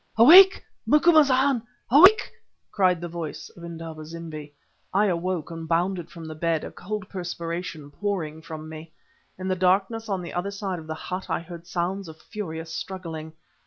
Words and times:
"Awake, 0.17 0.65
Macumazahn! 0.87 1.61
awake!" 1.91 2.31
cried 2.71 2.99
the 2.99 3.07
voice 3.07 3.49
of 3.49 3.63
Indaba 3.63 4.03
zimbi. 4.03 4.51
I 4.91 5.05
awoke 5.05 5.51
and 5.51 5.67
bounded 5.67 6.09
from 6.09 6.25
the 6.25 6.33
bed, 6.33 6.63
a 6.63 6.71
cold 6.71 7.07
perspiration 7.07 7.91
pouring 7.91 8.41
from 8.41 8.67
me. 8.67 8.93
In 9.37 9.47
the 9.47 9.55
darkness 9.55 10.09
on 10.09 10.23
the 10.23 10.33
other 10.33 10.49
side 10.49 10.79
of 10.79 10.87
the 10.87 10.95
hut 10.95 11.29
I 11.29 11.39
heard 11.41 11.67
sounds 11.67 12.07
of 12.07 12.17
furious 12.19 12.73
struggling. 12.73 13.33